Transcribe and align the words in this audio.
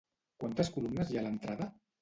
Quantes 0.43 0.73
columnes 0.77 1.13
hi 1.13 1.21
ha 1.21 1.23
a 1.25 1.27
l'entrada? 1.29 1.73